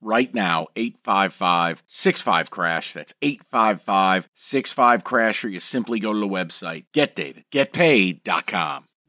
right 0.00 0.32
now 0.34 0.68
855 0.76 1.82
65 1.86 2.50
crash. 2.50 2.92
That's 2.92 3.14
855 3.22 4.28
65 4.32 5.04
crash 5.04 5.44
or 5.44 5.48
you 5.48 5.60
simply 5.60 6.00
go 6.00 6.12
to 6.12 6.18
the 6.18 6.28
website 6.28 6.84
getdavidgetpaid.com 6.92 8.84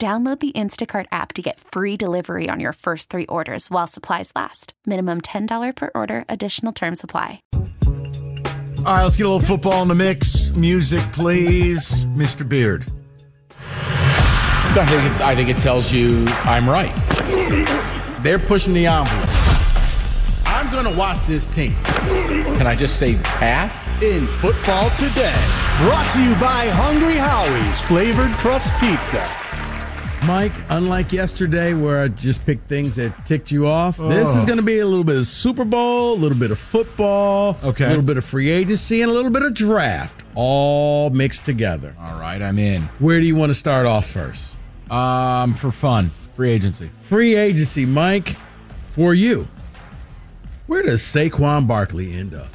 Download 0.00 0.38
the 0.38 0.52
Instacart 0.52 1.06
app 1.10 1.32
to 1.32 1.42
get 1.42 1.58
free 1.58 1.96
delivery 1.96 2.48
on 2.48 2.60
your 2.60 2.72
first 2.72 3.10
three 3.10 3.26
orders 3.26 3.68
while 3.68 3.88
supplies 3.88 4.30
last. 4.36 4.72
Minimum 4.86 5.22
$10 5.22 5.74
per 5.74 5.90
order, 5.92 6.24
additional 6.28 6.72
term 6.72 6.94
supply. 6.94 7.42
All 7.52 8.94
right, 8.94 9.02
let's 9.02 9.16
get 9.16 9.26
a 9.26 9.28
little 9.28 9.44
football 9.44 9.82
in 9.82 9.88
the 9.88 9.96
mix. 9.96 10.52
Music, 10.52 11.00
please. 11.12 12.06
Mr. 12.14 12.48
Beard. 12.48 12.86
I 13.60 14.86
think 14.86 15.02
it, 15.02 15.20
I 15.20 15.34
think 15.34 15.48
it 15.48 15.58
tells 15.58 15.92
you 15.92 16.24
I'm 16.44 16.70
right. 16.70 16.94
They're 18.22 18.38
pushing 18.38 18.74
the 18.74 18.86
envelope. 18.86 19.28
I'm 20.46 20.70
going 20.70 20.84
to 20.84 20.96
watch 20.96 21.22
this 21.22 21.48
team. 21.48 21.74
Can 21.82 22.68
I 22.68 22.76
just 22.76 23.00
say 23.00 23.16
pass? 23.24 23.88
In 24.00 24.28
football 24.28 24.90
today, 24.90 25.34
brought 25.78 26.08
to 26.12 26.22
you 26.22 26.34
by 26.34 26.68
Hungry 26.68 27.14
Howie's 27.14 27.80
flavored 27.80 28.30
crust 28.38 28.72
pizza. 28.78 29.28
Mike, 30.26 30.52
unlike 30.68 31.12
yesterday 31.12 31.72
where 31.72 32.02
I 32.02 32.08
just 32.08 32.44
picked 32.44 32.68
things 32.68 32.96
that 32.96 33.24
ticked 33.24 33.50
you 33.50 33.66
off, 33.66 33.96
this 33.96 34.28
is 34.36 34.44
going 34.44 34.58
to 34.58 34.62
be 34.64 34.78
a 34.80 34.84
little 34.86 35.04
bit 35.04 35.16
of 35.16 35.24
Super 35.26 35.64
Bowl, 35.64 36.12
a 36.14 36.18
little 36.18 36.36
bit 36.36 36.50
of 36.50 36.58
football, 36.58 37.56
Okay. 37.64 37.84
a 37.86 37.88
little 37.88 38.02
bit 38.02 38.18
of 38.18 38.24
free 38.26 38.50
agency, 38.50 39.00
and 39.00 39.10
a 39.10 39.14
little 39.14 39.30
bit 39.30 39.42
of 39.42 39.54
draft, 39.54 40.22
all 40.34 41.08
mixed 41.10 41.46
together. 41.46 41.94
All 41.98 42.20
right, 42.20 42.42
I'm 42.42 42.58
in. 42.58 42.82
Where 42.98 43.20
do 43.20 43.26
you 43.26 43.36
want 43.36 43.50
to 43.50 43.54
start 43.54 43.86
off 43.86 44.06
first? 44.06 44.56
Um, 44.90 45.54
for 45.54 45.70
fun, 45.70 46.10
free 46.34 46.50
agency. 46.50 46.90
Free 47.04 47.34
agency, 47.36 47.86
Mike, 47.86 48.36
for 48.86 49.14
you. 49.14 49.48
Where 50.66 50.82
does 50.82 51.00
Saquon 51.00 51.66
Barkley 51.66 52.12
end 52.12 52.34
up? 52.34 52.48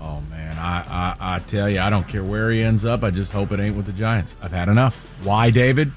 Oh 0.00 0.20
man, 0.30 0.56
I, 0.58 0.84
I 1.20 1.34
I 1.36 1.38
tell 1.40 1.68
you, 1.68 1.80
I 1.80 1.90
don't 1.90 2.06
care 2.06 2.22
where 2.22 2.52
he 2.52 2.62
ends 2.62 2.84
up. 2.84 3.02
I 3.02 3.10
just 3.10 3.32
hope 3.32 3.50
it 3.50 3.58
ain't 3.58 3.74
with 3.76 3.86
the 3.86 3.92
Giants. 3.92 4.36
I've 4.40 4.52
had 4.52 4.68
enough. 4.68 5.04
Why, 5.24 5.50
David? 5.50 5.90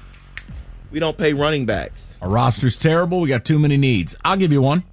We 0.90 1.00
don't 1.00 1.16
pay 1.16 1.32
running 1.32 1.66
backs. 1.66 2.16
Our 2.20 2.28
roster's 2.28 2.78
terrible. 2.78 3.20
We 3.20 3.28
got 3.28 3.44
too 3.44 3.58
many 3.58 3.76
needs. 3.76 4.16
I'll 4.24 4.36
give 4.36 4.52
you 4.52 4.60
one. 4.60 4.84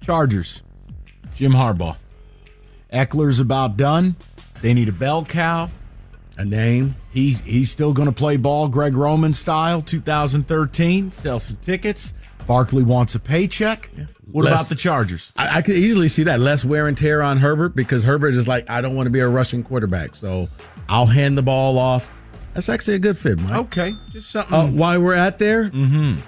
Chargers. 0.00 0.62
Jim 1.34 1.52
Harbaugh. 1.52 1.96
Ekeler's 2.92 3.40
about 3.40 3.76
done. 3.76 4.16
They 4.62 4.72
need 4.72 4.88
a 4.88 4.92
bell 4.92 5.24
cow. 5.24 5.70
A 6.38 6.44
name? 6.44 6.96
He's 7.12 7.40
he's 7.40 7.70
still 7.70 7.92
going 7.92 8.08
to 8.08 8.14
play 8.14 8.36
ball 8.36 8.68
Greg 8.68 8.94
Roman 8.94 9.32
style 9.34 9.82
2013. 9.82 11.12
Sell 11.12 11.40
some 11.40 11.56
tickets. 11.56 12.12
Barkley 12.46 12.84
wants 12.84 13.14
a 13.14 13.20
paycheck. 13.20 13.90
What 14.30 14.44
Less- 14.44 14.54
about 14.54 14.68
the 14.68 14.74
Chargers? 14.76 15.32
I, 15.36 15.58
I 15.58 15.62
could 15.62 15.76
easily 15.76 16.08
see 16.08 16.24
that. 16.24 16.38
Less 16.40 16.64
wear 16.64 16.88
and 16.88 16.96
tear 16.96 17.22
on 17.22 17.38
Herbert 17.38 17.74
because 17.74 18.04
Herbert 18.04 18.36
is 18.36 18.46
like, 18.46 18.68
I 18.68 18.80
don't 18.80 18.94
want 18.94 19.06
to 19.06 19.10
be 19.10 19.20
a 19.20 19.28
rushing 19.28 19.62
quarterback. 19.62 20.14
So 20.14 20.48
I'll 20.88 21.06
hand 21.06 21.36
the 21.36 21.42
ball 21.42 21.78
off. 21.78 22.12
That's 22.56 22.70
actually 22.70 22.94
a 22.94 22.98
good 22.98 23.18
fit, 23.18 23.38
Mike. 23.38 23.52
Okay, 23.66 23.90
just 24.10 24.30
something. 24.30 24.54
Uh, 24.54 24.66
while 24.68 24.98
we're 24.98 25.12
at 25.14 25.38
there, 25.38 25.70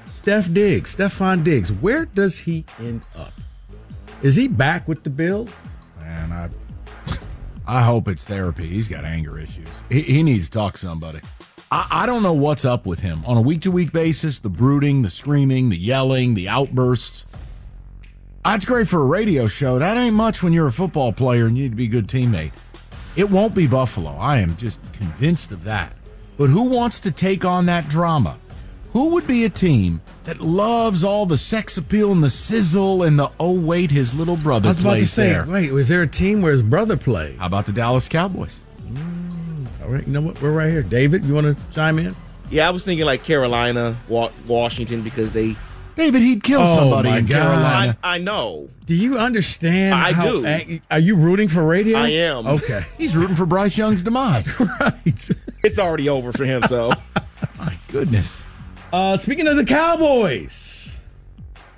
Steph 0.04 0.52
Diggs, 0.52 0.94
Stefon 0.94 1.42
Diggs, 1.42 1.72
where 1.72 2.04
does 2.04 2.38
he 2.38 2.66
end 2.78 3.00
up? 3.16 3.32
Is 4.20 4.36
he 4.36 4.46
back 4.46 4.86
with 4.86 5.04
the 5.04 5.10
Bills? 5.10 5.48
Man, 5.98 6.30
I 6.30 6.50
I 7.66 7.82
hope 7.82 8.08
it's 8.08 8.26
therapy. 8.26 8.66
He's 8.66 8.88
got 8.88 9.04
anger 9.04 9.38
issues. 9.38 9.84
He, 9.88 10.02
he 10.02 10.22
needs 10.22 10.50
to 10.50 10.58
talk 10.58 10.74
to 10.74 10.78
somebody. 10.80 11.20
I, 11.70 11.86
I 11.90 12.06
don't 12.06 12.22
know 12.22 12.34
what's 12.34 12.66
up 12.66 12.84
with 12.84 13.00
him 13.00 13.24
on 13.24 13.38
a 13.38 13.40
week 13.40 13.62
to 13.62 13.70
week 13.70 13.92
basis. 13.92 14.38
The 14.38 14.50
brooding, 14.50 15.00
the 15.00 15.10
screaming, 15.10 15.70
the 15.70 15.78
yelling, 15.78 16.34
the 16.34 16.48
outbursts. 16.50 17.24
That's 18.44 18.66
great 18.66 18.86
for 18.86 19.00
a 19.00 19.06
radio 19.06 19.46
show. 19.46 19.78
That 19.78 19.96
ain't 19.96 20.14
much 20.14 20.42
when 20.42 20.52
you're 20.52 20.66
a 20.66 20.72
football 20.72 21.10
player 21.10 21.46
and 21.46 21.56
you 21.56 21.64
need 21.64 21.70
to 21.70 21.76
be 21.76 21.84
a 21.84 21.88
good 21.88 22.06
teammate. 22.06 22.52
It 23.16 23.30
won't 23.30 23.54
be 23.54 23.66
Buffalo. 23.66 24.10
I 24.10 24.38
am 24.40 24.56
just 24.58 24.80
convinced 24.92 25.52
of 25.52 25.64
that. 25.64 25.92
But 26.38 26.50
who 26.50 26.62
wants 26.62 27.00
to 27.00 27.10
take 27.10 27.44
on 27.44 27.66
that 27.66 27.88
drama? 27.88 28.38
Who 28.92 29.10
would 29.10 29.26
be 29.26 29.44
a 29.44 29.50
team 29.50 30.00
that 30.24 30.40
loves 30.40 31.04
all 31.04 31.26
the 31.26 31.36
sex 31.36 31.76
appeal 31.76 32.10
and 32.12 32.22
the 32.24 32.30
sizzle 32.30 33.02
and 33.02 33.18
the 33.18 33.30
oh 33.38 33.52
wait 33.52 33.90
his 33.90 34.14
little 34.14 34.36
brother 34.36 34.68
I 34.68 34.70
was 34.70 34.80
about 34.80 34.98
to 35.00 35.06
say, 35.06 35.28
there? 35.30 35.44
wait, 35.46 35.70
was 35.72 35.88
there 35.88 36.02
a 36.02 36.06
team 36.08 36.40
where 36.40 36.52
his 36.52 36.62
brother 36.62 36.96
played? 36.96 37.36
How 37.38 37.46
about 37.46 37.66
the 37.66 37.72
Dallas 37.72 38.08
Cowboys? 38.08 38.60
Mm, 38.86 39.66
all 39.82 39.88
right, 39.88 40.06
you 40.06 40.12
know 40.12 40.22
what? 40.22 40.40
We're 40.40 40.52
right 40.52 40.70
here. 40.70 40.82
David, 40.82 41.24
you 41.24 41.34
want 41.34 41.54
to 41.54 41.74
chime 41.74 41.98
in? 41.98 42.16
Yeah, 42.50 42.66
I 42.66 42.70
was 42.70 42.82
thinking 42.84 43.04
like 43.04 43.22
Carolina, 43.24 43.94
Washington, 44.08 45.02
because 45.02 45.32
they. 45.34 45.54
David, 45.96 46.22
he'd 46.22 46.42
kill 46.44 46.60
Oh, 46.62 46.74
somebody 46.76 47.10
in 47.10 47.26
God. 47.26 47.34
Carolina. 47.34 47.98
I, 48.02 48.14
I 48.14 48.18
know. 48.18 48.70
Do 48.86 48.94
you 48.94 49.18
understand? 49.18 49.94
I 49.94 50.12
how 50.12 50.40
do. 50.40 50.80
are 50.90 50.98
you 50.98 51.16
rooting 51.16 51.48
for 51.48 51.62
radio? 51.64 51.98
I 51.98 52.08
am. 52.08 52.46
Okay. 52.46 52.84
He's 52.96 53.16
rooting 53.16 53.36
for 53.36 53.44
Bryce 53.46 53.76
Young's 53.76 54.02
demise. 54.02 54.58
right. 54.80 55.28
It's 55.64 55.78
already 55.78 56.08
over 56.08 56.32
for 56.32 56.44
him, 56.44 56.62
so. 56.68 56.90
My 57.58 57.74
goodness. 57.88 58.42
Uh, 58.92 59.16
speaking 59.16 59.46
of 59.46 59.56
the 59.56 59.64
Cowboys, 59.64 60.98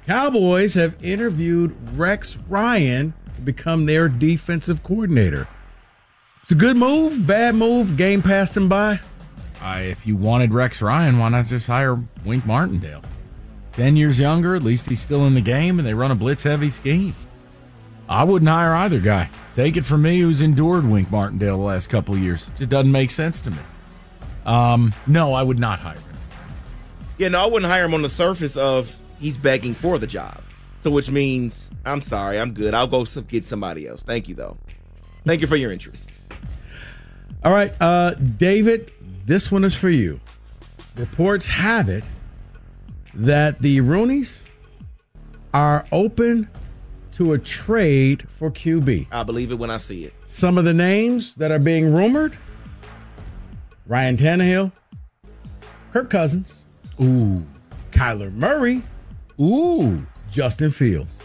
Cowboys 0.06 0.74
have 0.74 0.94
interviewed 1.02 1.74
Rex 1.96 2.36
Ryan 2.48 3.14
to 3.34 3.40
become 3.40 3.86
their 3.86 4.08
defensive 4.08 4.82
coordinator. 4.82 5.48
It's 6.42 6.52
a 6.52 6.56
good 6.56 6.76
move, 6.76 7.26
bad 7.26 7.54
move. 7.54 7.96
Game 7.96 8.22
passed 8.22 8.56
him 8.56 8.68
by. 8.68 9.00
Uh, 9.62 9.80
if 9.82 10.06
you 10.06 10.16
wanted 10.16 10.52
Rex 10.54 10.80
Ryan, 10.80 11.18
why 11.18 11.28
not 11.28 11.46
just 11.46 11.66
hire 11.66 11.98
Wink 12.24 12.46
Martindale? 12.46 13.02
Ten 13.72 13.96
years 13.96 14.18
younger, 14.18 14.54
at 14.54 14.62
least 14.62 14.88
he's 14.88 15.00
still 15.00 15.26
in 15.26 15.34
the 15.34 15.40
game, 15.40 15.78
and 15.78 15.86
they 15.86 15.94
run 15.94 16.10
a 16.10 16.14
blitz 16.14 16.42
heavy 16.42 16.70
scheme. 16.70 17.14
I 18.08 18.24
wouldn't 18.24 18.48
hire 18.48 18.74
either 18.74 19.00
guy. 19.00 19.30
Take 19.54 19.76
it 19.76 19.84
from 19.84 20.02
me, 20.02 20.20
who's 20.20 20.40
endured 20.40 20.86
Wink 20.86 21.10
Martindale 21.10 21.58
the 21.58 21.64
last 21.64 21.88
couple 21.88 22.14
of 22.14 22.20
years. 22.20 22.48
It 22.48 22.56
just 22.56 22.70
doesn't 22.70 22.92
make 22.92 23.10
sense 23.10 23.40
to 23.42 23.50
me. 23.50 23.58
Um, 24.46 24.94
no, 25.06 25.32
I 25.32 25.42
would 25.42 25.58
not 25.58 25.80
hire 25.80 25.94
him. 25.96 26.04
Yeah, 27.18 27.28
no, 27.28 27.40
I 27.40 27.46
wouldn't 27.46 27.70
hire 27.70 27.84
him 27.84 27.94
on 27.94 28.02
the 28.02 28.08
surface 28.08 28.56
of 28.56 28.98
he's 29.18 29.36
begging 29.36 29.74
for 29.74 29.98
the 29.98 30.06
job. 30.06 30.42
So, 30.76 30.90
which 30.90 31.10
means, 31.10 31.68
I'm 31.84 32.00
sorry, 32.00 32.38
I'm 32.38 32.52
good. 32.52 32.72
I'll 32.72 32.86
go 32.86 33.04
some, 33.04 33.24
get 33.24 33.44
somebody 33.44 33.86
else. 33.86 34.02
Thank 34.02 34.28
you, 34.28 34.34
though. 34.34 34.56
Thank 35.26 35.42
you 35.42 35.46
for 35.46 35.56
your 35.56 35.70
interest. 35.70 36.10
All 37.44 37.52
right, 37.52 37.74
uh, 37.80 38.14
David, 38.14 38.92
this 39.26 39.50
one 39.50 39.64
is 39.64 39.74
for 39.74 39.90
you. 39.90 40.20
Reports 40.96 41.46
have 41.46 41.88
it 41.88 42.04
that 43.14 43.58
the 43.58 43.80
Rooneys 43.80 44.42
are 45.52 45.86
open 45.92 46.48
to 47.12 47.32
a 47.32 47.38
trade 47.38 48.28
for 48.28 48.50
QB. 48.50 49.06
I 49.10 49.22
believe 49.22 49.50
it 49.52 49.56
when 49.56 49.70
I 49.70 49.78
see 49.78 50.04
it. 50.04 50.14
Some 50.26 50.58
of 50.58 50.64
the 50.64 50.72
names 50.74 51.34
that 51.36 51.50
are 51.50 51.58
being 51.58 51.92
rumored 51.92 52.36
Ryan 53.86 54.16
Tannehill, 54.16 54.72
Kirk 55.92 56.10
Cousins, 56.10 56.64
Ooh. 57.00 57.44
Kyler 57.90 58.32
Murray, 58.32 58.82
Ooh. 59.40 60.06
Justin 60.30 60.70
Fields. 60.70 61.20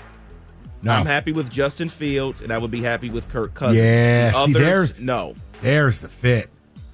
No. 0.82 0.92
I'm 0.94 1.06
happy 1.06 1.32
with 1.32 1.50
Justin 1.52 1.90
Fields, 1.90 2.42
and 2.42 2.52
I 2.52 2.58
would 2.58 2.72
be 2.72 2.82
happy 2.82 3.10
with 3.10 3.30
Kirk 3.30 3.54
Cousins. 3.54 3.78
Yeah, 3.78 4.32
The 4.32 4.34
see, 4.34 4.40
others, 4.56 4.62
there's- 4.62 4.94
no. 5.00 5.36
There's 5.62 6.00
the 6.00 6.10
fit. 6.10 6.50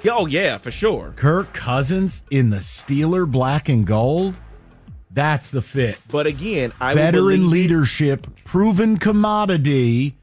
Oh 0.09 0.25
yeah, 0.25 0.57
for 0.57 0.71
sure. 0.71 1.13
Kirk 1.15 1.53
Cousins 1.53 2.23
in 2.31 2.49
the 2.49 2.57
Steeler 2.57 3.29
black 3.29 3.69
and 3.69 3.85
gold. 3.85 4.35
That's 5.13 5.49
the 5.49 5.61
fit. 5.61 5.97
But 6.09 6.25
again, 6.27 6.71
I 6.79 6.93
Veteran 6.93 7.49
leadership, 7.49 8.27
proven 8.45 8.97
commodity. 8.97 10.15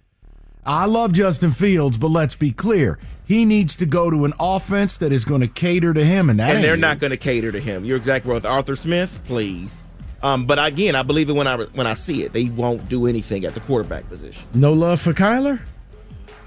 I 0.64 0.86
love 0.86 1.12
Justin 1.12 1.50
Fields, 1.50 1.98
but 1.98 2.08
let's 2.08 2.34
be 2.34 2.52
clear. 2.52 2.98
He 3.26 3.44
needs 3.44 3.76
to 3.76 3.86
go 3.86 4.10
to 4.10 4.24
an 4.24 4.32
offense 4.40 4.96
that 4.98 5.12
is 5.12 5.24
going 5.26 5.42
to 5.42 5.46
cater 5.48 5.92
to 5.92 6.04
him, 6.04 6.30
and 6.30 6.40
that 6.40 6.54
and 6.56 6.64
they're 6.64 6.72
ain't 6.72 6.80
not 6.80 6.98
going 6.98 7.10
to 7.10 7.16
cater 7.18 7.52
to 7.52 7.60
him. 7.60 7.84
You're 7.84 7.98
exactly 7.98 8.30
right. 8.30 8.36
With 8.36 8.46
Arthur 8.46 8.76
Smith, 8.76 9.20
please. 9.24 9.82
Um, 10.22 10.46
but 10.46 10.58
again, 10.58 10.94
I 10.96 11.02
believe 11.02 11.28
it 11.28 11.34
when 11.34 11.46
I 11.46 11.56
when 11.58 11.86
I 11.86 11.94
see 11.94 12.22
it. 12.24 12.32
They 12.32 12.44
won't 12.46 12.88
do 12.88 13.06
anything 13.06 13.44
at 13.44 13.52
the 13.54 13.60
quarterback 13.60 14.08
position. 14.08 14.46
No 14.54 14.72
love 14.72 15.00
for 15.00 15.12
Kyler, 15.12 15.60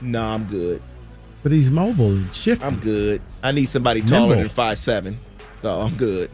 No, 0.01 0.23
I'm 0.23 0.45
good. 0.45 0.81
but 1.43 1.51
he's 1.51 1.69
mobile 1.69 2.09
and 2.11 2.35
shifty. 2.35 2.65
I'm 2.65 2.79
good. 2.79 3.21
I 3.43 3.51
need 3.51 3.65
somebody 3.65 4.01
taller 4.01 4.21
Nimble. 4.29 4.35
than 4.37 4.49
five 4.49 4.79
seven, 4.79 5.19
so 5.59 5.81
I'm 5.81 5.95
good. 5.95 6.31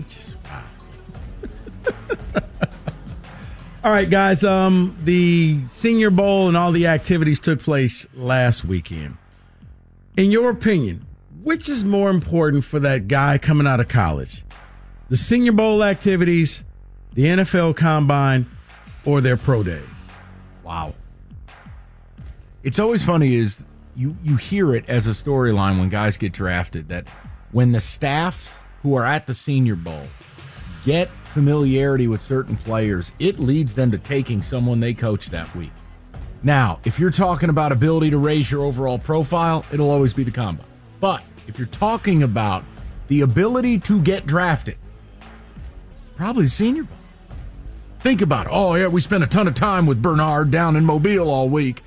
All 3.87 3.93
right, 3.93 4.09
guys. 4.09 4.43
Um, 4.43 4.97
the 5.05 5.61
Senior 5.69 6.09
Bowl 6.09 6.49
and 6.49 6.57
all 6.57 6.73
the 6.73 6.87
activities 6.87 7.39
took 7.39 7.61
place 7.61 8.05
last 8.15 8.65
weekend. 8.65 9.15
In 10.17 10.29
your 10.29 10.49
opinion, 10.49 11.05
which 11.41 11.69
is 11.69 11.85
more 11.85 12.09
important 12.09 12.65
for 12.65 12.81
that 12.81 13.07
guy 13.07 13.37
coming 13.37 13.65
out 13.65 13.79
of 13.79 13.87
college? 13.87 14.43
The 15.07 15.15
Senior 15.15 15.53
Bowl 15.53 15.85
activities, 15.85 16.65
the 17.13 17.23
NFL 17.27 17.77
Combine, 17.77 18.45
or 19.05 19.21
their 19.21 19.37
pro 19.37 19.63
days? 19.63 20.11
Wow. 20.65 20.93
It's 22.63 22.79
always 22.79 23.05
funny 23.05 23.35
is 23.35 23.63
you 23.95 24.17
you 24.21 24.35
hear 24.35 24.75
it 24.75 24.83
as 24.89 25.07
a 25.07 25.11
storyline 25.11 25.79
when 25.79 25.87
guys 25.87 26.17
get 26.17 26.33
drafted 26.33 26.89
that 26.89 27.07
when 27.53 27.71
the 27.71 27.79
staffs 27.79 28.59
who 28.81 28.95
are 28.95 29.05
at 29.05 29.27
the 29.27 29.33
Senior 29.33 29.77
Bowl 29.77 30.03
get 30.83 31.09
familiarity 31.41 32.07
with 32.07 32.19
certain 32.19 32.57
players, 32.57 33.11
it 33.19 33.37
leads 33.39 33.75
them 33.75 33.91
to 33.91 33.99
taking 33.99 34.41
someone 34.41 34.79
they 34.79 34.95
coach 34.95 35.29
that 35.29 35.55
week. 35.55 35.69
Now, 36.41 36.79
if 36.83 36.99
you're 36.99 37.11
talking 37.11 37.49
about 37.51 37.71
ability 37.71 38.09
to 38.09 38.17
raise 38.17 38.49
your 38.49 38.63
overall 38.65 38.97
profile, 38.97 39.63
it'll 39.71 39.91
always 39.91 40.15
be 40.15 40.23
the 40.23 40.31
combo. 40.31 40.63
But 40.99 41.21
if 41.47 41.59
you're 41.59 41.67
talking 41.67 42.23
about 42.23 42.63
the 43.07 43.21
ability 43.21 43.77
to 43.81 44.01
get 44.01 44.25
drafted, 44.25 44.77
it's 46.01 46.09
probably 46.15 46.45
the 46.45 46.49
Senior 46.49 46.83
Bowl. 46.85 46.97
Think 47.99 48.21
about 48.21 48.47
it. 48.47 48.51
Oh, 48.51 48.73
yeah, 48.73 48.87
we 48.87 48.99
spent 48.99 49.23
a 49.23 49.27
ton 49.27 49.47
of 49.47 49.53
time 49.53 49.85
with 49.85 50.01
Bernard 50.01 50.49
down 50.49 50.75
in 50.75 50.85
Mobile 50.85 51.29
all 51.29 51.49
week, 51.49 51.83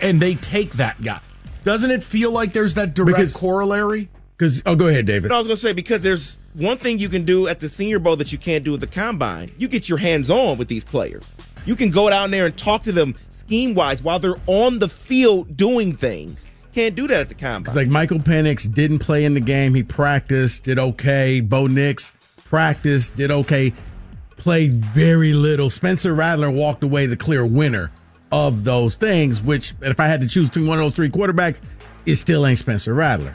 and 0.00 0.18
they 0.22 0.34
take 0.34 0.72
that 0.74 1.02
guy. 1.02 1.20
Doesn't 1.62 1.90
it 1.90 2.02
feel 2.02 2.30
like 2.30 2.54
there's 2.54 2.74
that 2.76 2.94
direct 2.94 3.18
Because- 3.18 3.36
corollary? 3.36 4.08
Because 4.38 4.62
oh, 4.66 4.76
go 4.76 4.86
ahead, 4.86 5.04
David. 5.04 5.32
I 5.32 5.38
was 5.38 5.48
going 5.48 5.56
to 5.56 5.60
say 5.60 5.72
because 5.72 6.02
there's 6.02 6.38
one 6.54 6.78
thing 6.78 7.00
you 7.00 7.08
can 7.08 7.24
do 7.24 7.48
at 7.48 7.58
the 7.58 7.68
Senior 7.68 7.98
Bowl 7.98 8.14
that 8.16 8.30
you 8.30 8.38
can't 8.38 8.62
do 8.62 8.72
at 8.72 8.78
the 8.80 8.86
Combine. 8.86 9.50
You 9.58 9.66
get 9.66 9.88
your 9.88 9.98
hands 9.98 10.30
on 10.30 10.58
with 10.58 10.68
these 10.68 10.84
players. 10.84 11.34
You 11.66 11.74
can 11.74 11.90
go 11.90 12.08
down 12.08 12.30
there 12.30 12.46
and 12.46 12.56
talk 12.56 12.84
to 12.84 12.92
them 12.92 13.16
scheme 13.30 13.74
wise 13.74 14.00
while 14.00 14.20
they're 14.20 14.40
on 14.46 14.78
the 14.78 14.88
field 14.88 15.56
doing 15.56 15.96
things. 15.96 16.52
Can't 16.72 16.94
do 16.94 17.08
that 17.08 17.20
at 17.22 17.28
the 17.28 17.34
Combine. 17.34 17.68
It's 17.68 17.74
like 17.74 17.88
Michael 17.88 18.20
Penix 18.20 18.72
didn't 18.72 19.00
play 19.00 19.24
in 19.24 19.34
the 19.34 19.40
game. 19.40 19.74
He 19.74 19.82
practiced, 19.82 20.62
did 20.62 20.78
okay. 20.78 21.40
Bo 21.40 21.66
Nix 21.66 22.12
practiced, 22.44 23.16
did 23.16 23.32
okay. 23.32 23.72
Played 24.36 24.74
very 24.74 25.32
little. 25.32 25.68
Spencer 25.68 26.14
Rattler 26.14 26.48
walked 26.48 26.84
away 26.84 27.06
the 27.06 27.16
clear 27.16 27.44
winner 27.44 27.90
of 28.30 28.62
those 28.62 28.94
things, 28.94 29.42
which, 29.42 29.74
if 29.82 29.98
I 29.98 30.06
had 30.06 30.20
to 30.20 30.28
choose 30.28 30.46
between 30.46 30.68
one 30.68 30.78
of 30.78 30.84
those 30.84 30.94
three 30.94 31.08
quarterbacks, 31.08 31.60
it 32.06 32.14
still 32.14 32.46
ain't 32.46 32.58
Spencer 32.58 32.94
Rattler. 32.94 33.34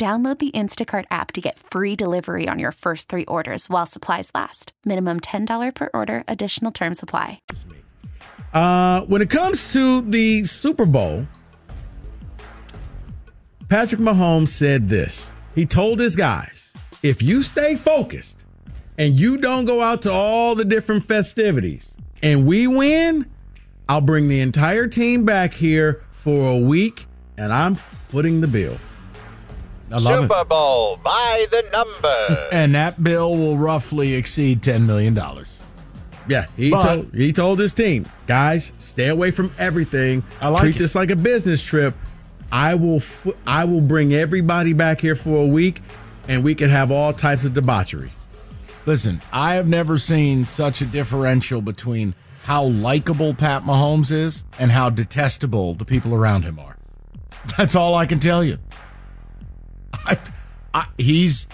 Download 0.00 0.38
the 0.38 0.50
Instacart 0.52 1.04
app 1.10 1.30
to 1.32 1.42
get 1.42 1.58
free 1.58 1.94
delivery 1.94 2.48
on 2.48 2.58
your 2.58 2.72
first 2.72 3.10
three 3.10 3.26
orders 3.26 3.68
while 3.68 3.84
supplies 3.84 4.30
last. 4.34 4.72
Minimum 4.86 5.20
$10 5.20 5.74
per 5.74 5.90
order, 5.92 6.24
additional 6.26 6.72
term 6.72 6.94
supply. 6.94 7.42
Uh, 8.54 9.02
when 9.02 9.20
it 9.20 9.28
comes 9.28 9.74
to 9.74 10.00
the 10.00 10.44
Super 10.44 10.86
Bowl, 10.86 11.26
Patrick 13.68 14.00
Mahomes 14.00 14.48
said 14.48 14.88
this. 14.88 15.34
He 15.54 15.66
told 15.66 15.98
his 15.98 16.16
guys, 16.16 16.70
if 17.02 17.20
you 17.20 17.42
stay 17.42 17.76
focused 17.76 18.46
and 18.96 19.20
you 19.20 19.36
don't 19.36 19.66
go 19.66 19.82
out 19.82 20.00
to 20.02 20.10
all 20.10 20.54
the 20.54 20.64
different 20.64 21.06
festivities 21.06 21.94
and 22.22 22.46
we 22.46 22.66
win, 22.66 23.30
I'll 23.86 24.00
bring 24.00 24.28
the 24.28 24.40
entire 24.40 24.86
team 24.86 25.26
back 25.26 25.52
here 25.52 26.02
for 26.12 26.52
a 26.52 26.56
week 26.56 27.04
and 27.36 27.52
I'm 27.52 27.74
footing 27.74 28.40
the 28.40 28.48
bill. 28.48 28.78
I 29.92 29.98
love 29.98 30.22
Super 30.22 30.44
Bowl 30.44 30.96
by 31.02 31.46
the 31.50 31.62
number. 31.72 32.48
And 32.52 32.74
that 32.74 33.02
bill 33.02 33.36
will 33.36 33.56
roughly 33.58 34.14
exceed 34.14 34.62
$10 34.62 34.86
million. 34.86 35.18
Yeah, 36.28 36.46
he 36.56 36.70
But- 36.70 36.82
told 36.82 37.14
he 37.14 37.32
told 37.32 37.58
his 37.58 37.72
team, 37.72 38.06
guys, 38.26 38.72
stay 38.78 39.08
away 39.08 39.30
from 39.32 39.52
everything. 39.58 40.22
I 40.40 40.48
like 40.48 40.62
Treat 40.62 40.76
it. 40.76 40.78
this 40.78 40.94
like 40.94 41.10
a 41.10 41.16
business 41.16 41.62
trip. 41.62 41.94
I 42.52 42.74
will 42.74 42.96
f- 42.96 43.26
I 43.46 43.64
will 43.64 43.80
bring 43.80 44.12
everybody 44.12 44.72
back 44.72 45.00
here 45.00 45.14
for 45.16 45.42
a 45.42 45.46
week, 45.46 45.80
and 46.28 46.44
we 46.44 46.54
can 46.54 46.68
have 46.70 46.90
all 46.92 47.12
types 47.12 47.44
of 47.44 47.54
debauchery. 47.54 48.10
Listen, 48.86 49.20
I 49.32 49.54
have 49.54 49.66
never 49.68 49.98
seen 49.98 50.46
such 50.46 50.80
a 50.80 50.84
differential 50.86 51.62
between 51.62 52.14
how 52.44 52.64
likable 52.64 53.34
Pat 53.34 53.62
Mahomes 53.62 54.10
is 54.12 54.44
and 54.58 54.70
how 54.72 54.90
detestable 54.90 55.74
the 55.74 55.84
people 55.84 56.14
around 56.14 56.42
him 56.42 56.58
are. 56.58 56.76
That's 57.56 57.74
all 57.74 57.94
I 57.94 58.06
can 58.06 58.18
tell 58.20 58.42
you. 58.44 58.58
I, 60.10 60.18
I, 60.74 60.86
he's 60.98 61.46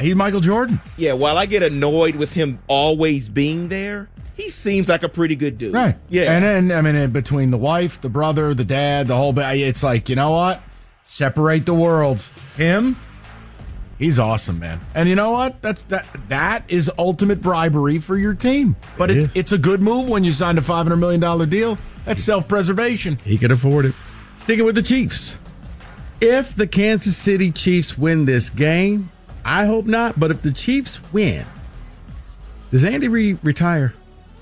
he's 0.00 0.14
Michael 0.14 0.40
Jordan, 0.40 0.80
yeah, 0.96 1.12
while 1.14 1.36
I 1.38 1.46
get 1.46 1.62
annoyed 1.62 2.16
with 2.16 2.32
him 2.34 2.58
always 2.68 3.28
being 3.28 3.68
there, 3.68 4.08
he 4.36 4.50
seems 4.50 4.88
like 4.88 5.02
a 5.02 5.08
pretty 5.08 5.36
good 5.36 5.58
dude. 5.58 5.74
right? 5.74 5.96
Yeah. 6.08 6.32
and 6.32 6.44
then 6.44 6.72
I 6.78 6.82
mean, 6.82 6.94
in 6.96 7.10
between 7.12 7.50
the 7.50 7.58
wife, 7.58 8.00
the 8.00 8.08
brother, 8.08 8.54
the 8.54 8.64
dad, 8.64 9.08
the 9.08 9.16
whole, 9.16 9.32
ba- 9.32 9.54
it's 9.54 9.82
like 9.82 10.08
you 10.08 10.16
know 10.16 10.30
what? 10.30 10.62
Separate 11.04 11.64
the 11.66 11.74
worlds. 11.74 12.30
Him, 12.56 12.96
he's 13.98 14.18
awesome, 14.18 14.58
man. 14.58 14.78
And 14.94 15.08
you 15.08 15.14
know 15.14 15.30
what? 15.32 15.60
That's 15.62 15.82
that. 15.84 16.06
That 16.28 16.64
is 16.68 16.90
ultimate 16.98 17.40
bribery 17.40 17.98
for 17.98 18.16
your 18.18 18.34
team. 18.34 18.76
But 18.98 19.10
It 19.10 19.16
it's 19.18 19.26
is. 19.28 19.36
it's 19.36 19.52
a 19.52 19.58
good 19.58 19.80
move 19.80 20.08
when 20.08 20.22
you 20.24 20.32
signed 20.32 20.58
a 20.58 20.62
five 20.62 20.84
hundred 20.84 20.96
million 20.96 21.20
dollar 21.20 21.46
deal. 21.46 21.78
That's 22.04 22.22
self 22.22 22.46
preservation. 22.48 23.18
He 23.24 23.36
could 23.38 23.50
afford 23.50 23.86
it. 23.86 23.94
Sticking 24.36 24.64
with 24.64 24.74
the 24.74 24.82
Chiefs. 24.82 25.38
If 26.20 26.56
the 26.56 26.66
Kansas 26.66 27.16
City 27.16 27.52
Chiefs 27.52 27.96
win 27.96 28.24
this 28.24 28.50
game, 28.50 29.10
I 29.44 29.66
hope 29.66 29.86
not, 29.86 30.18
but 30.18 30.32
if 30.32 30.42
the 30.42 30.50
Chiefs 30.50 31.00
win, 31.12 31.46
does 32.72 32.84
Andy 32.84 33.06
Reid 33.06 33.38
retire? 33.44 33.94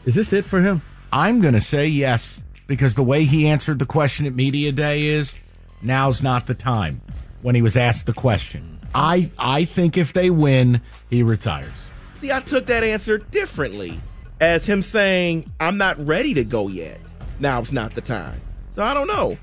Is 0.07 0.15
this 0.15 0.33
it 0.33 0.47
for 0.47 0.63
him? 0.63 0.81
I'm 1.13 1.43
going 1.43 1.53
to 1.53 1.61
say 1.61 1.87
yes 1.87 2.43
because 2.67 2.95
the 2.95 3.03
way 3.03 3.25
he 3.25 3.47
answered 3.47 3.79
the 3.79 3.87
question 3.87 4.25
at 4.25 4.35
media 4.35 4.73
day 4.73 5.05
is 5.05 5.37
now's 5.83 6.23
not 6.23 6.47
the 6.47 6.55
time 6.55 7.03
when 7.43 7.55
he 7.55 7.61
was 7.61 7.77
asked 7.77 8.07
the 8.07 8.15
question. 8.15 8.81
I 8.95 9.31
I 9.39 9.67
think 9.67 9.99
if 9.99 10.15
they 10.15 10.31
win, 10.31 10.81
he 11.11 11.23
retires. 11.23 11.91
See, 12.15 12.33
I 12.33 12.41
took 12.41 12.67
that 12.67 12.85
answer 12.85 13.19
differently 13.19 14.01
as 14.41 14.65
him 14.65 14.81
saying, 14.81 15.53
I'm 15.61 15.77
not 15.77 16.05
ready 16.05 16.33
to 16.35 16.45
go 16.45 16.69
yet. 16.69 16.99
Now's 17.39 17.71
not 17.71 17.95
the 17.95 18.01
time. 18.01 18.41
So 18.73 18.83
I 18.83 18.95
don't 18.95 19.09
know. 19.09 19.37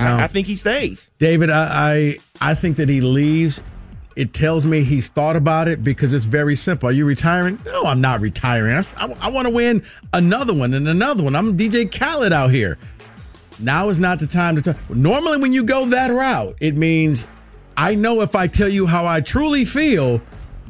No. 0.00 0.16
I, 0.16 0.24
I 0.24 0.26
think 0.26 0.46
he 0.46 0.56
stays. 0.56 1.10
David, 1.18 1.50
I, 1.50 2.16
I 2.40 2.50
I 2.50 2.54
think 2.54 2.76
that 2.76 2.88
he 2.88 3.00
leaves. 3.00 3.60
It 4.16 4.32
tells 4.32 4.66
me 4.66 4.82
he's 4.82 5.08
thought 5.08 5.36
about 5.36 5.68
it 5.68 5.84
because 5.84 6.12
it's 6.12 6.24
very 6.24 6.56
simple. 6.56 6.88
Are 6.88 6.92
you 6.92 7.06
retiring? 7.06 7.60
No, 7.64 7.84
I'm 7.84 8.00
not 8.00 8.20
retiring. 8.20 8.74
I, 8.96 9.16
I, 9.20 9.30
want 9.30 9.46
to 9.46 9.50
win 9.54 9.84
another 10.12 10.52
one 10.52 10.74
and 10.74 10.88
another 10.88 11.22
one. 11.22 11.36
I'm 11.36 11.56
DJ 11.56 11.90
Khaled 11.90 12.32
out 12.32 12.50
here. 12.50 12.76
Now 13.60 13.88
is 13.88 13.98
not 13.98 14.18
the 14.18 14.26
time 14.26 14.56
to 14.56 14.62
talk. 14.62 14.90
Normally, 14.90 15.38
when 15.38 15.52
you 15.52 15.62
go 15.62 15.86
that 15.86 16.10
route, 16.10 16.56
it 16.60 16.76
means 16.76 17.26
I 17.76 17.94
know 17.94 18.20
if 18.20 18.34
I 18.34 18.46
tell 18.46 18.68
you 18.68 18.86
how 18.86 19.06
I 19.06 19.20
truly 19.20 19.64
feel, 19.64 20.20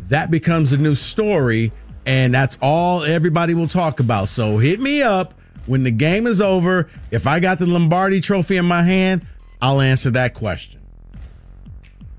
that 0.08 0.30
becomes 0.30 0.72
a 0.72 0.78
new 0.78 0.94
story, 0.94 1.72
and 2.04 2.34
that's 2.34 2.58
all 2.60 3.02
everybody 3.02 3.54
will 3.54 3.68
talk 3.68 4.00
about. 4.00 4.28
So 4.28 4.58
hit 4.58 4.80
me 4.80 5.02
up 5.02 5.34
when 5.70 5.84
the 5.84 5.90
game 5.92 6.26
is 6.26 6.42
over. 6.42 6.90
If 7.12 7.28
I 7.28 7.38
got 7.38 7.60
the 7.60 7.66
Lombardi 7.66 8.20
trophy 8.20 8.56
in 8.56 8.64
my 8.64 8.82
hand, 8.82 9.24
I'll 9.62 9.80
answer 9.80 10.10
that 10.10 10.34
question. 10.34 10.80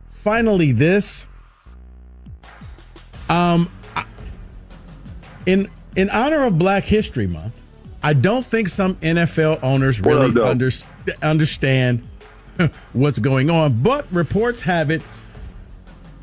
Finally, 0.10 0.72
this. 0.72 1.27
Um, 3.27 3.70
in 5.46 5.70
in 5.98 6.10
honor 6.12 6.43
of 6.43 6.58
Black 6.58 6.86
History 6.86 7.27
Month, 7.27 7.53
I 8.01 8.13
don't 8.13 8.46
think 8.46 8.70
some 8.70 8.96
NFL 8.96 9.62
owners 9.63 10.00
really 10.00 10.31
though? 10.31 10.46
under, 10.46 10.72
understand 11.22 12.08
what's 12.93 13.20
going 13.20 13.50
on, 13.50 13.84
but 13.84 14.05
reports 14.13 14.62
have 14.62 14.89
it 14.91 15.01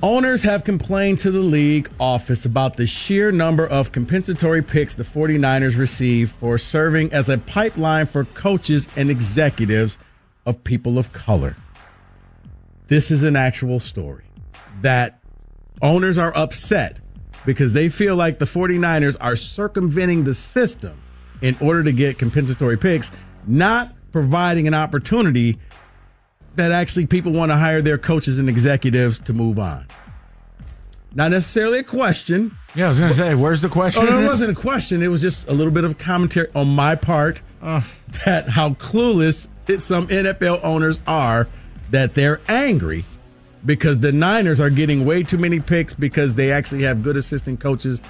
owners 0.02 0.42
have 0.42 0.64
complained 0.64 1.20
to 1.20 1.30
the 1.30 1.40
league 1.40 1.90
office 1.98 2.44
about 2.44 2.76
the 2.76 2.86
sheer 2.86 3.32
number 3.32 3.66
of 3.66 3.90
compensatory 3.92 4.62
picks 4.62 4.94
the 4.94 5.02
49ers 5.02 5.76
receive 5.76 6.30
for 6.30 6.56
serving 6.58 7.12
as 7.12 7.28
a 7.28 7.38
pipeline 7.38 8.06
for 8.06 8.24
coaches 8.24 8.86
and 8.96 9.10
executives 9.10 9.98
of 10.46 10.62
people 10.62 10.98
of 10.98 11.12
color. 11.12 11.56
This 12.86 13.10
is 13.10 13.22
an 13.22 13.36
actual 13.36 13.80
story 13.80 14.24
that 14.82 15.20
owners 15.82 16.16
are 16.16 16.34
upset 16.36 16.98
because 17.44 17.72
they 17.72 17.88
feel 17.88 18.14
like 18.14 18.38
the 18.38 18.44
49ers 18.44 19.16
are 19.20 19.36
circumventing 19.36 20.24
the 20.24 20.34
system 20.34 21.00
in 21.40 21.56
order 21.60 21.82
to 21.82 21.92
get 21.92 22.18
compensatory 22.18 22.76
picks, 22.76 23.10
not 23.46 23.94
providing 24.12 24.66
an 24.66 24.74
opportunity 24.74 25.58
that 26.58 26.70
actually 26.72 27.06
people 27.06 27.32
want 27.32 27.50
to 27.50 27.56
hire 27.56 27.80
their 27.80 27.98
coaches 27.98 28.38
and 28.38 28.48
executives 28.48 29.18
to 29.20 29.32
move 29.32 29.58
on. 29.58 29.86
Not 31.14 31.30
necessarily 31.30 31.78
a 31.78 31.82
question. 31.82 32.56
Yeah, 32.74 32.86
I 32.86 32.88
was 32.90 32.98
going 33.00 33.10
to 33.10 33.16
say, 33.16 33.34
where's 33.34 33.62
the 33.62 33.68
question? 33.70 34.06
Oh, 34.06 34.10
no, 34.10 34.18
it 34.20 34.26
wasn't 34.26 34.50
a 34.56 34.60
question. 34.60 35.02
It 35.02 35.08
was 35.08 35.22
just 35.22 35.48
a 35.48 35.52
little 35.52 35.72
bit 35.72 35.84
of 35.84 35.96
commentary 35.96 36.48
on 36.54 36.68
my 36.68 36.94
part 36.96 37.40
that 38.24 38.48
how 38.50 38.70
clueless 38.74 39.48
it- 39.66 39.80
some 39.80 40.06
NFL 40.08 40.60
owners 40.62 41.00
are 41.06 41.48
that 41.90 42.14
they're 42.14 42.40
angry 42.48 43.04
because 43.64 43.98
the 44.00 44.12
Niners 44.12 44.60
are 44.60 44.70
getting 44.70 45.04
way 45.04 45.22
too 45.22 45.38
many 45.38 45.60
picks 45.60 45.94
because 45.94 46.34
they 46.34 46.52
actually 46.52 46.82
have 46.82 47.02
good 47.02 47.16
assistant 47.16 47.58
coaches 47.60 48.00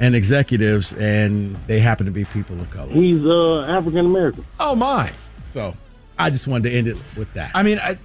and 0.00 0.14
executives 0.14 0.92
and 0.94 1.56
they 1.66 1.78
happen 1.78 2.06
to 2.06 2.12
be 2.12 2.24
people 2.24 2.60
of 2.60 2.68
color. 2.70 2.92
He's 2.92 3.24
uh, 3.24 3.60
African 3.62 4.06
American. 4.06 4.44
Oh, 4.58 4.74
my. 4.74 5.12
So 5.52 5.76
I 6.20 6.30
just 6.30 6.46
wanted 6.46 6.70
to 6.70 6.76
end 6.76 6.86
it 6.88 6.96
with 7.16 7.32
that. 7.34 7.50
I 7.54 7.62
mean, 7.62 7.78
I, 7.78 7.96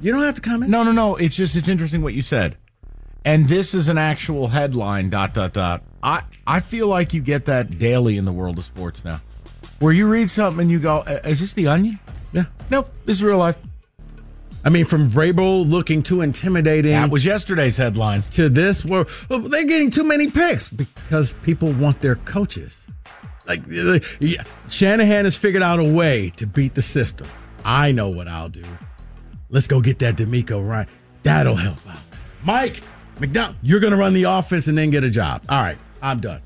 you 0.00 0.12
don't 0.12 0.22
have 0.22 0.34
to 0.36 0.42
comment. 0.42 0.70
no, 0.70 0.82
no, 0.82 0.92
no. 0.92 1.16
It's 1.16 1.36
just, 1.36 1.56
it's 1.56 1.68
interesting 1.68 2.02
what 2.02 2.14
you 2.14 2.22
said. 2.22 2.56
And 3.24 3.48
this 3.48 3.72
is 3.72 3.88
an 3.88 3.98
actual 3.98 4.48
headline, 4.48 5.08
dot, 5.10 5.32
dot, 5.34 5.52
dot. 5.52 5.82
I, 6.02 6.22
I 6.46 6.60
feel 6.60 6.88
like 6.88 7.14
you 7.14 7.20
get 7.22 7.44
that 7.44 7.78
daily 7.78 8.16
in 8.16 8.24
the 8.24 8.32
world 8.32 8.58
of 8.58 8.64
sports 8.64 9.04
now. 9.04 9.20
Where 9.78 9.92
you 9.92 10.08
read 10.08 10.28
something 10.30 10.62
and 10.62 10.70
you 10.70 10.78
go, 10.80 10.98
"Uh, 10.98 11.20
is 11.24 11.40
this 11.40 11.54
the 11.54 11.68
onion? 11.68 11.98
Yeah. 12.32 12.44
Nope, 12.70 12.92
this 13.04 13.16
is 13.16 13.22
real 13.22 13.38
life. 13.38 13.56
I 14.64 14.70
mean, 14.70 14.84
from 14.84 15.08
Vrabel 15.08 15.68
looking 15.68 16.02
too 16.04 16.20
intimidating 16.20 16.92
That 16.92 17.10
was 17.10 17.24
yesterday's 17.24 17.76
headline. 17.76 18.22
to 18.32 18.48
this, 18.48 18.84
where 18.84 19.06
well, 19.28 19.40
they're 19.40 19.64
getting 19.64 19.90
too 19.90 20.04
many 20.04 20.30
picks 20.30 20.68
because 20.68 21.32
people 21.42 21.72
want 21.72 22.00
their 22.00 22.14
coaches. 22.16 22.80
Like 23.46 23.60
uh, 23.68 23.98
yeah, 24.20 24.44
Shanahan 24.70 25.24
has 25.24 25.36
figured 25.36 25.64
out 25.64 25.80
a 25.80 25.84
way 25.84 26.30
to 26.36 26.46
beat 26.46 26.74
the 26.74 26.82
system. 26.82 27.26
I 27.64 27.92
know 27.92 28.08
what 28.08 28.28
I'll 28.28 28.48
do. 28.48 28.64
Let's 29.48 29.66
go 29.66 29.80
get 29.80 29.98
that 30.00 30.16
DeMeco 30.16 30.66
right. 30.66 30.88
That'll 31.22 31.56
help 31.56 31.78
out. 31.88 31.98
Mike 32.44 32.82
Macdonald, 33.20 33.56
you're 33.62 33.80
going 33.80 33.92
to 33.92 33.96
run 33.96 34.14
the 34.14 34.24
office 34.24 34.66
and 34.66 34.76
then 34.76 34.90
get 34.90 35.04
a 35.04 35.10
job. 35.10 35.42
All 35.48 35.62
right, 35.62 35.78
I'm 36.00 36.20
done. 36.20 36.42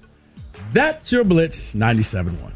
That's 0.73 1.13
your 1.13 1.25
Blitz 1.25 1.75
97.1. 1.75 2.53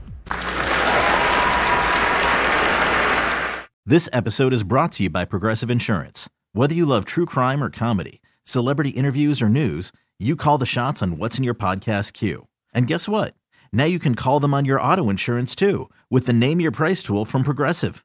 This 3.86 4.08
episode 4.12 4.52
is 4.52 4.62
brought 4.62 4.92
to 4.92 5.04
you 5.04 5.10
by 5.10 5.24
Progressive 5.24 5.70
Insurance. 5.70 6.28
Whether 6.52 6.74
you 6.74 6.84
love 6.84 7.04
true 7.04 7.26
crime 7.26 7.62
or 7.62 7.70
comedy, 7.70 8.20
celebrity 8.44 8.90
interviews 8.90 9.40
or 9.40 9.48
news, 9.48 9.90
you 10.18 10.36
call 10.36 10.58
the 10.58 10.66
shots 10.66 11.02
on 11.02 11.16
what's 11.16 11.38
in 11.38 11.44
your 11.44 11.54
podcast 11.54 12.12
queue. 12.12 12.46
And 12.74 12.86
guess 12.86 13.08
what? 13.08 13.34
Now 13.72 13.84
you 13.84 13.98
can 13.98 14.14
call 14.14 14.38
them 14.38 14.52
on 14.52 14.64
your 14.64 14.80
auto 14.80 15.08
insurance 15.08 15.54
too 15.54 15.88
with 16.10 16.26
the 16.26 16.32
Name 16.32 16.60
Your 16.60 16.72
Price 16.72 17.02
tool 17.02 17.24
from 17.24 17.42
Progressive. 17.42 18.04